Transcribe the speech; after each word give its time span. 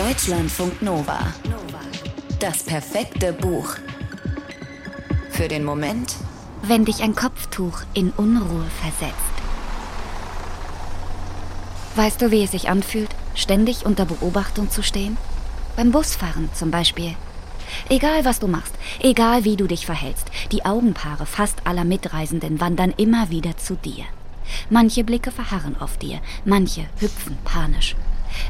Deutschlandfunk 0.00 0.80
Nova. 0.80 1.18
Das 2.38 2.62
perfekte 2.62 3.34
Buch. 3.34 3.74
Für 5.30 5.46
den 5.46 5.62
Moment, 5.62 6.14
wenn 6.62 6.86
dich 6.86 7.02
ein 7.02 7.14
Kopftuch 7.14 7.82
in 7.92 8.08
Unruhe 8.12 8.64
versetzt. 8.80 9.14
Weißt 11.96 12.22
du, 12.22 12.30
wie 12.30 12.42
es 12.42 12.52
sich 12.52 12.70
anfühlt, 12.70 13.10
ständig 13.34 13.84
unter 13.84 14.06
Beobachtung 14.06 14.70
zu 14.70 14.82
stehen? 14.82 15.18
Beim 15.76 15.92
Busfahren 15.92 16.48
zum 16.54 16.70
Beispiel. 16.70 17.14
Egal 17.90 18.24
was 18.24 18.40
du 18.40 18.46
machst, 18.46 18.72
egal 19.00 19.44
wie 19.44 19.56
du 19.56 19.66
dich 19.66 19.84
verhältst, 19.84 20.30
die 20.50 20.64
Augenpaare 20.64 21.26
fast 21.26 21.66
aller 21.66 21.84
Mitreisenden 21.84 22.58
wandern 22.58 22.94
immer 22.96 23.28
wieder 23.28 23.58
zu 23.58 23.74
dir. 23.74 24.06
Manche 24.70 25.04
Blicke 25.04 25.30
verharren 25.30 25.78
auf 25.78 25.98
dir, 25.98 26.22
manche 26.46 26.86
hüpfen 27.00 27.36
panisch. 27.44 27.96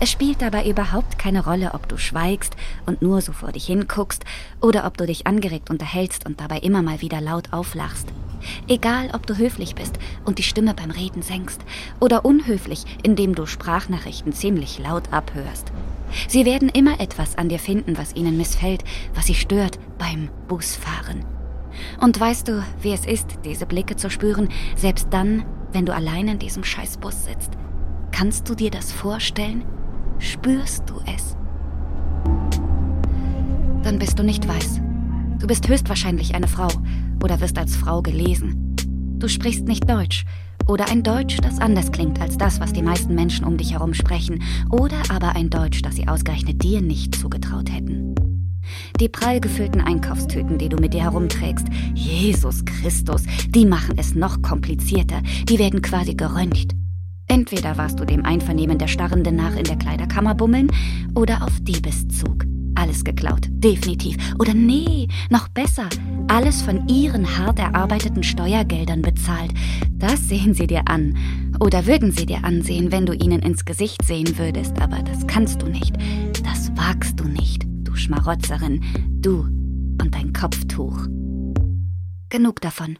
Es 0.00 0.10
spielt 0.10 0.42
dabei 0.42 0.68
überhaupt 0.68 1.18
keine 1.18 1.44
Rolle, 1.44 1.72
ob 1.74 1.88
du 1.88 1.96
schweigst 1.96 2.56
und 2.86 3.02
nur 3.02 3.20
so 3.20 3.32
vor 3.32 3.52
dich 3.52 3.66
hinguckst 3.66 4.24
oder 4.60 4.86
ob 4.86 4.96
du 4.96 5.06
dich 5.06 5.26
angeregt 5.26 5.70
unterhältst 5.70 6.26
und 6.26 6.40
dabei 6.40 6.58
immer 6.58 6.82
mal 6.82 7.00
wieder 7.00 7.20
laut 7.20 7.52
auflachst. 7.52 8.08
Egal, 8.68 9.10
ob 9.12 9.26
du 9.26 9.36
höflich 9.36 9.74
bist 9.74 9.98
und 10.24 10.38
die 10.38 10.42
Stimme 10.42 10.74
beim 10.74 10.90
Reden 10.90 11.22
senkst 11.22 11.60
oder 12.00 12.24
unhöflich, 12.24 12.84
indem 13.02 13.34
du 13.34 13.46
Sprachnachrichten 13.46 14.32
ziemlich 14.32 14.78
laut 14.78 15.12
abhörst. 15.12 15.72
Sie 16.28 16.44
werden 16.44 16.68
immer 16.68 17.00
etwas 17.00 17.36
an 17.36 17.48
dir 17.48 17.58
finden, 17.58 17.98
was 17.98 18.14
ihnen 18.14 18.36
missfällt, 18.36 18.84
was 19.14 19.26
sie 19.26 19.34
stört 19.34 19.78
beim 19.98 20.28
Busfahren. 20.48 21.24
Und 22.00 22.18
weißt 22.18 22.48
du, 22.48 22.64
wie 22.80 22.92
es 22.92 23.04
ist, 23.04 23.38
diese 23.44 23.66
Blicke 23.66 23.96
zu 23.96 24.10
spüren, 24.10 24.48
selbst 24.76 25.08
dann, 25.10 25.44
wenn 25.72 25.86
du 25.86 25.94
allein 25.94 26.28
in 26.28 26.38
diesem 26.38 26.64
Scheißbus 26.64 27.24
sitzt? 27.24 27.52
Kannst 28.18 28.48
du 28.48 28.54
dir 28.54 28.70
das 28.70 28.92
vorstellen? 28.92 29.62
Spürst 30.20 30.84
du 30.86 30.94
es? 31.14 31.36
Dann 33.82 33.98
bist 33.98 34.18
du 34.18 34.22
nicht 34.22 34.48
weiß. 34.48 34.80
Du 35.38 35.46
bist 35.46 35.68
höchstwahrscheinlich 35.68 36.34
eine 36.34 36.48
Frau 36.48 36.68
oder 37.22 37.42
wirst 37.42 37.58
als 37.58 37.76
Frau 37.76 38.00
gelesen. 38.00 38.74
Du 39.18 39.28
sprichst 39.28 39.68
nicht 39.68 39.86
Deutsch 39.86 40.24
oder 40.66 40.88
ein 40.88 41.02
Deutsch, 41.02 41.36
das 41.42 41.58
anders 41.58 41.92
klingt 41.92 42.18
als 42.18 42.38
das, 42.38 42.58
was 42.58 42.72
die 42.72 42.80
meisten 42.80 43.14
Menschen 43.14 43.44
um 43.44 43.58
dich 43.58 43.72
herum 43.72 43.92
sprechen, 43.92 44.42
oder 44.70 44.96
aber 45.10 45.36
ein 45.36 45.50
Deutsch, 45.50 45.82
das 45.82 45.96
sie 45.96 46.08
ausgerechnet 46.08 46.62
dir 46.62 46.80
nicht 46.80 47.14
zugetraut 47.16 47.70
hätten. 47.70 48.14
Die 48.98 49.10
prall 49.10 49.40
gefüllten 49.40 49.82
Einkaufstüten, 49.82 50.56
die 50.56 50.70
du 50.70 50.78
mit 50.78 50.94
dir 50.94 51.02
herumträgst, 51.02 51.66
Jesus 51.92 52.64
Christus, 52.64 53.24
die 53.50 53.66
machen 53.66 53.98
es 53.98 54.14
noch 54.14 54.40
komplizierter, 54.40 55.20
die 55.46 55.58
werden 55.58 55.82
quasi 55.82 56.14
geröntgt. 56.14 56.74
Entweder 57.28 57.76
warst 57.76 57.98
du 57.98 58.04
dem 58.04 58.24
Einvernehmen 58.24 58.78
der 58.78 58.88
Starrenden 58.88 59.36
nach 59.36 59.56
in 59.56 59.64
der 59.64 59.76
Kleiderkammer 59.76 60.34
bummeln 60.34 60.70
oder 61.14 61.42
auf 61.42 61.52
Diebeszug. 61.60 62.44
Alles 62.76 63.04
geklaut, 63.04 63.46
definitiv. 63.48 64.16
Oder 64.38 64.54
nee, 64.54 65.08
noch 65.30 65.48
besser, 65.48 65.88
alles 66.28 66.62
von 66.62 66.86
ihren 66.88 67.38
hart 67.38 67.58
erarbeiteten 67.58 68.22
Steuergeldern 68.22 69.02
bezahlt. 69.02 69.52
Das 69.92 70.28
sehen 70.28 70.54
sie 70.54 70.66
dir 70.66 70.82
an. 70.86 71.16
Oder 71.58 71.86
würden 71.86 72.12
sie 72.12 72.26
dir 72.26 72.44
ansehen, 72.44 72.92
wenn 72.92 73.06
du 73.06 73.14
ihnen 73.14 73.40
ins 73.40 73.64
Gesicht 73.64 74.04
sehen 74.04 74.38
würdest. 74.38 74.80
Aber 74.80 75.02
das 75.02 75.26
kannst 75.26 75.62
du 75.62 75.66
nicht. 75.66 75.96
Das 76.44 76.70
wagst 76.76 77.18
du 77.18 77.24
nicht, 77.24 77.64
du 77.82 77.94
Schmarotzerin. 77.94 78.84
Du 79.20 79.40
und 80.00 80.14
dein 80.14 80.32
Kopftuch. 80.32 81.06
Genug 82.28 82.60
davon. 82.60 82.98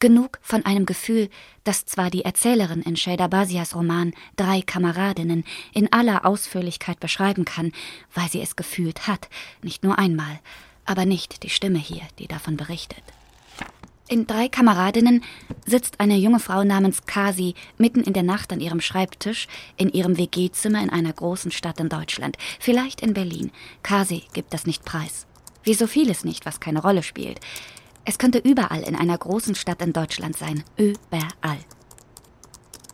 Genug 0.00 0.38
von 0.42 0.64
einem 0.64 0.86
Gefühl, 0.86 1.28
das 1.62 1.86
zwar 1.86 2.10
die 2.10 2.24
Erzählerin 2.24 2.82
in 2.82 2.96
Shelda 2.96 3.26
Basias 3.26 3.74
Roman 3.74 4.12
Drei 4.36 4.60
Kameradinnen 4.62 5.44
in 5.72 5.92
aller 5.92 6.26
Ausführlichkeit 6.26 7.00
beschreiben 7.00 7.44
kann, 7.44 7.72
weil 8.14 8.28
sie 8.28 8.40
es 8.40 8.56
gefühlt 8.56 9.06
hat, 9.06 9.28
nicht 9.62 9.82
nur 9.82 9.98
einmal, 9.98 10.40
aber 10.84 11.06
nicht 11.06 11.42
die 11.42 11.50
Stimme 11.50 11.78
hier, 11.78 12.02
die 12.18 12.26
davon 12.26 12.56
berichtet. 12.56 13.02
In 14.06 14.26
Drei 14.26 14.48
Kameradinnen 14.48 15.24
sitzt 15.64 15.98
eine 15.98 16.16
junge 16.16 16.38
Frau 16.38 16.62
namens 16.62 17.06
Kasi 17.06 17.54
mitten 17.78 18.02
in 18.02 18.12
der 18.12 18.22
Nacht 18.22 18.52
an 18.52 18.60
ihrem 18.60 18.82
Schreibtisch 18.82 19.48
in 19.78 19.88
ihrem 19.88 20.18
WG-Zimmer 20.18 20.82
in 20.82 20.90
einer 20.90 21.12
großen 21.14 21.50
Stadt 21.50 21.80
in 21.80 21.88
Deutschland, 21.88 22.36
vielleicht 22.60 23.00
in 23.00 23.14
Berlin. 23.14 23.50
Kasi 23.82 24.24
gibt 24.34 24.52
das 24.52 24.66
nicht 24.66 24.84
preis. 24.84 25.26
Wie 25.62 25.72
so 25.72 25.86
vieles 25.86 26.24
nicht, 26.24 26.44
was 26.44 26.60
keine 26.60 26.82
Rolle 26.82 27.02
spielt. 27.02 27.40
Es 28.04 28.18
könnte 28.18 28.38
überall 28.38 28.82
in 28.82 28.96
einer 28.96 29.16
großen 29.16 29.54
Stadt 29.54 29.80
in 29.80 29.92
Deutschland 29.92 30.36
sein. 30.36 30.62
Überall. 30.76 31.58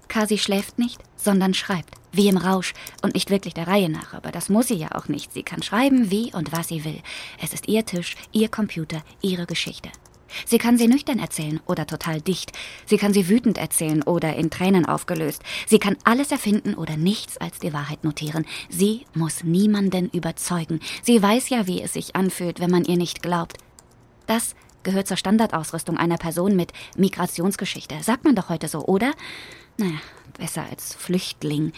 Kasi 0.09 0.39
schläft 0.39 0.79
nicht, 0.79 1.01
sondern 1.17 1.55
schreibt, 1.55 1.95
wie 2.13 2.29
im 2.29 2.37
Rausch 2.37 2.75
und 3.03 3.15
nicht 3.15 3.31
wirklich 3.31 3.55
der 3.55 3.69
Reihe 3.69 3.89
nach, 3.89 4.15
aber 4.15 4.33
das 4.33 4.49
muss 4.49 4.69
sie 4.69 4.75
ja 4.75 4.93
auch 4.93 5.09
nicht. 5.09 5.33
Sie 5.33 5.43
kann 5.43 5.63
schreiben, 5.63 6.11
wie 6.11 6.33
und 6.33 6.53
was 6.53 6.69
sie 6.69 6.85
will. 6.85 7.01
Es 7.43 7.53
ist 7.53 7.69
ihr 7.69 7.87
Tisch, 7.87 8.17
ihr 8.33 8.49
Computer, 8.49 9.03
ihre 9.21 9.47
Geschichte. 9.47 9.91
Sie 10.47 10.59
kann 10.59 10.79
sie 10.79 10.89
nüchtern 10.89 11.19
erzählen 11.19 11.61
oder 11.67 11.87
total 11.87 12.21
dicht. 12.21 12.53
Sie 12.87 12.97
kann 12.97 13.13
sie 13.13 13.29
wütend 13.29 13.59
erzählen 13.59 14.03
oder 14.03 14.37
in 14.37 14.51
Tränen 14.51 14.87
aufgelöst. 14.87 15.43
Sie 15.67 15.79
kann 15.79 15.97
alles 16.05 16.31
erfinden 16.31 16.75
oder 16.75 16.97
nichts 16.97 17.37
als 17.39 17.59
die 17.59 17.73
Wahrheit 17.73 18.05
notieren. 18.05 18.47
Sie 18.69 19.07
muss 19.15 19.43
niemanden 19.43 20.09
überzeugen. 20.11 20.81
Sie 21.03 21.21
weiß 21.21 21.49
ja, 21.49 21.67
wie 21.67 21.83
es 21.83 21.95
sich 21.95 22.15
anfühlt, 22.17 22.61
wenn 22.61 22.71
man 22.71 22.85
ihr 22.85 22.97
nicht 22.97 23.23
glaubt. 23.23 23.59
Das 24.27 24.55
gehört 24.83 25.09
zur 25.09 25.17
Standardausrüstung 25.17 25.97
einer 25.97 26.17
Person 26.17 26.57
mit 26.57 26.73
Migrationsgeschichte. 26.97 27.97
Sagt 28.03 28.25
man 28.25 28.35
doch 28.35 28.49
heute 28.49 28.69
so, 28.69 28.85
oder? 28.85 29.13
Naja, 29.77 29.99
besser 30.39 30.65
als 30.71 30.95
Flüchtling. 30.95 31.73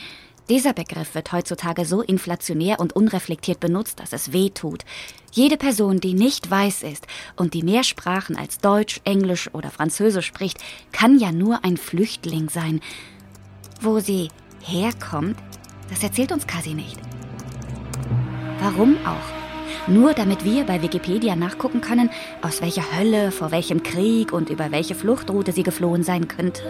Dieser 0.49 0.73
Begriff 0.73 1.15
wird 1.15 1.33
heutzutage 1.33 1.85
so 1.85 2.03
inflationär 2.03 2.81
und 2.81 2.95
unreflektiert 2.95 3.61
benutzt, 3.61 4.01
dass 4.01 4.13
es 4.13 4.33
weh 4.33 4.51
tut. 4.51 4.85
Jede 5.31 5.57
Person, 5.57 6.01
die 6.01 6.15
nicht 6.15 6.51
weiß 6.51 6.83
ist 6.83 7.07
und 7.37 7.55
die 7.55 7.63
mehr 7.63 7.85
Sprachen 7.85 8.37
als 8.37 8.59
Deutsch, 8.59 9.01
Englisch 9.05 9.49
oder 9.55 9.71
Französisch 9.71 10.27
spricht, 10.27 10.59
kann 10.91 11.19
ja 11.19 11.33
nur 11.33 11.65
ein 11.65 11.77
Flüchtling 11.77 12.51
sein. 12.51 12.81
Wo 13.81 14.01
sie 14.01 14.29
herkommt, 14.61 15.39
das 15.89 16.03
erzählt 16.03 16.33
uns 16.33 16.47
Kasi 16.47 16.75
nicht. 16.75 16.99
Warum 18.61 18.97
auch? 19.07 19.32
Nur 19.89 20.15
damit 20.15 20.45
wir 20.45 20.65
bei 20.65 20.81
Wikipedia 20.81 21.35
nachgucken 21.35 21.81
können, 21.81 22.09
aus 22.41 22.63
welcher 22.63 22.85
Hölle, 22.97 23.33
vor 23.33 23.51
welchem 23.51 23.83
Krieg 23.83 24.33
und 24.33 24.49
über 24.49 24.71
welche 24.71 24.95
Fluchtroute 24.95 25.51
sie 25.53 25.65
geflohen 25.65 26.05
sein 26.05 26.29
könnte? 26.29 26.63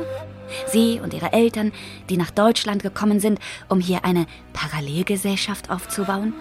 Sie 0.69 0.99
und 1.03 1.13
ihre 1.13 1.33
Eltern, 1.33 1.73
die 2.09 2.17
nach 2.17 2.31
Deutschland 2.31 2.83
gekommen 2.83 3.21
sind, 3.21 3.39
um 3.69 3.81
hier 3.81 4.05
eine 4.05 4.27
Parallelgesellschaft 4.55 5.71
aufzubauen? 5.71 6.33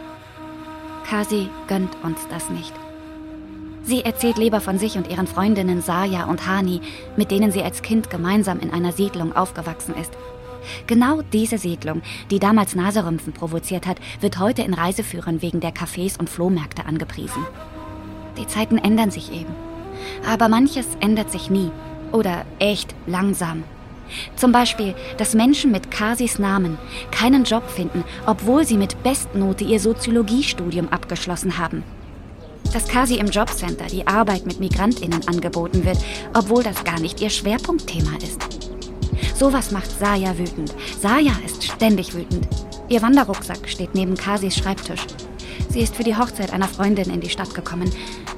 Kasi 1.10 1.50
gönnt 1.68 1.92
uns 2.04 2.20
das 2.30 2.50
nicht. 2.50 2.74
Sie 3.84 4.06
erzählt 4.06 4.38
lieber 4.38 4.62
von 4.62 4.78
sich 4.78 4.96
und 4.96 5.10
ihren 5.10 5.28
Freundinnen 5.28 5.82
Saya 5.82 6.26
und 6.26 6.48
Hani, 6.48 6.80
mit 7.18 7.32
denen 7.32 7.52
sie 7.52 7.64
als 7.64 7.82
Kind 7.82 8.10
gemeinsam 8.10 8.60
in 8.60 8.72
einer 8.72 8.94
Siedlung 8.94 9.36
aufgewachsen 9.36 9.96
ist. 10.00 10.12
Genau 10.88 11.22
diese 11.34 11.58
Siedlung, 11.58 12.02
die 12.30 12.40
damals 12.40 12.76
Naserümpfen 12.76 13.34
provoziert 13.34 13.88
hat, 13.88 13.98
wird 14.20 14.40
heute 14.40 14.62
in 14.62 14.74
Reiseführern 14.74 15.42
wegen 15.42 15.60
der 15.60 15.74
Cafés 15.74 16.20
und 16.20 16.30
Flohmärkte 16.30 16.86
angepriesen. 16.86 17.46
Die 18.38 18.48
Zeiten 18.48 18.78
ändern 18.78 19.12
sich 19.12 19.32
eben. 19.32 19.54
Aber 20.28 20.48
manches 20.48 20.88
ändert 21.00 21.32
sich 21.32 21.50
nie. 21.50 21.72
Oder 22.12 22.46
echt 22.60 22.94
langsam. 23.08 23.64
Zum 24.36 24.52
Beispiel, 24.52 24.94
dass 25.18 25.34
Menschen 25.34 25.72
mit 25.72 25.90
Kasis 25.90 26.40
Namen 26.40 26.78
keinen 27.12 27.44
Job 27.44 27.70
finden, 27.70 28.04
obwohl 28.26 28.66
sie 28.66 28.78
mit 28.78 29.02
Bestnote 29.04 29.64
ihr 29.64 29.80
Soziologiestudium 29.80 30.90
abgeschlossen 30.90 31.58
haben. 31.58 31.84
Dass 32.74 32.88
Kasi 32.88 33.16
im 33.16 33.28
Jobcenter 33.28 33.86
die 33.86 34.08
Arbeit 34.08 34.46
mit 34.46 34.60
MigrantInnen 34.60 35.28
angeboten 35.28 35.86
wird, 35.86 35.98
obwohl 36.34 36.64
das 36.64 36.84
gar 36.84 37.00
nicht 37.00 37.22
ihr 37.22 37.30
Schwerpunktthema 37.30 38.18
ist. 38.18 38.61
Sowas 39.42 39.72
macht 39.72 39.90
Saya 39.98 40.38
wütend. 40.38 40.72
Saya 41.02 41.32
ist 41.44 41.64
ständig 41.64 42.14
wütend. 42.14 42.48
Ihr 42.90 43.02
Wanderrucksack 43.02 43.68
steht 43.68 43.96
neben 43.96 44.16
Kasis 44.16 44.56
Schreibtisch. 44.56 45.08
Sie 45.68 45.80
ist 45.80 45.96
für 45.96 46.04
die 46.04 46.16
Hochzeit 46.16 46.54
einer 46.54 46.68
Freundin 46.68 47.10
in 47.10 47.22
die 47.22 47.30
Stadt 47.32 47.56
gekommen. 47.56 47.92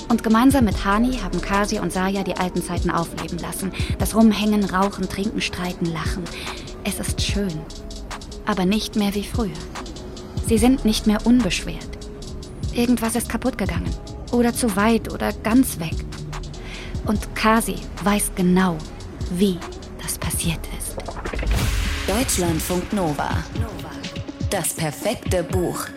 Und 0.08 0.24
gemeinsam 0.24 0.64
mit 0.64 0.86
Hani 0.86 1.18
haben 1.18 1.42
Kasi 1.42 1.78
und 1.80 1.92
Saya 1.92 2.24
die 2.24 2.38
alten 2.38 2.64
Zeiten 2.64 2.90
aufleben 2.90 3.38
lassen. 3.40 3.74
Das 4.00 4.16
Rumhängen, 4.16 4.64
Rauchen, 4.64 5.10
Trinken, 5.10 5.42
Streiten, 5.42 5.88
Lachen. 5.88 6.24
Es 6.86 7.02
ist 7.02 7.22
schön. 7.22 7.60
Aber 8.46 8.64
nicht 8.64 8.96
mehr 8.96 9.14
wie 9.14 9.26
früher. 9.26 9.60
Sie 10.48 10.58
sind 10.58 10.86
nicht 10.86 11.06
mehr 11.06 11.26
unbeschwert. 11.26 11.98
Irgendwas 12.74 13.18
ist 13.18 13.28
kaputt 13.28 13.58
gegangen. 13.58 13.94
Oder 14.32 14.54
zu 14.54 14.74
weit 14.78 15.12
oder 15.14 15.34
ganz 15.44 15.82
weg. 15.82 15.96
Und 17.06 17.36
Kasi 17.36 17.76
weiß 18.06 18.32
genau, 18.38 18.78
wie 19.32 19.58
das 20.02 20.18
passiert 20.18 20.62
ist. 20.78 20.83
Deutschlandfunk 22.08 22.92
Nova. 22.92 23.30
Das 24.50 24.74
perfekte 24.74 25.42
Buch. 25.42 25.88